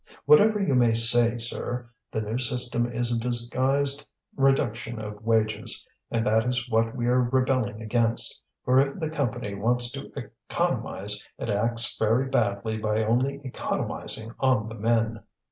[0.25, 6.25] Whatever you may say, sir, the new system is a disguised reduction of wages, and
[6.25, 11.51] that is what we are rebelling against, for if the Company wants to economize it
[11.51, 15.19] acts very badly by only economizing on the men."